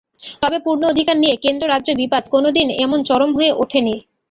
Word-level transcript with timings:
তবে 0.41 0.57
পূর্ণ 0.65 0.81
অধিকার 0.91 1.15
নিয়ে 1.19 1.35
কেন্দ্র-রাজ্য 1.43 1.89
বিবাদ 2.01 2.23
কোনো 2.33 2.49
দিন 2.57 2.67
এমন 2.85 2.99
চরম 3.09 3.31
হয়ে 3.37 3.51
ওঠেনি। 3.61 3.95